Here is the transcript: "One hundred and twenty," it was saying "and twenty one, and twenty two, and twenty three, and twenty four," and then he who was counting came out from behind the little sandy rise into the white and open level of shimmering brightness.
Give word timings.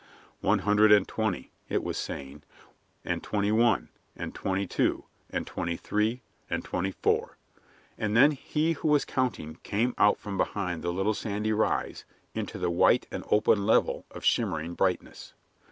"One 0.39 0.57
hundred 0.65 0.91
and 0.91 1.07
twenty," 1.07 1.51
it 1.69 1.83
was 1.83 1.95
saying 1.95 2.41
"and 3.05 3.21
twenty 3.21 3.51
one, 3.51 3.89
and 4.15 4.33
twenty 4.33 4.65
two, 4.65 5.05
and 5.29 5.45
twenty 5.45 5.77
three, 5.77 6.23
and 6.49 6.65
twenty 6.65 6.89
four," 6.89 7.37
and 7.99 8.17
then 8.17 8.31
he 8.31 8.71
who 8.71 8.87
was 8.87 9.05
counting 9.05 9.57
came 9.61 9.93
out 9.99 10.17
from 10.17 10.37
behind 10.39 10.81
the 10.81 10.91
little 10.91 11.13
sandy 11.13 11.53
rise 11.53 12.03
into 12.33 12.57
the 12.57 12.71
white 12.71 13.05
and 13.11 13.23
open 13.29 13.67
level 13.67 14.07
of 14.09 14.25
shimmering 14.25 14.73
brightness. 14.73 15.35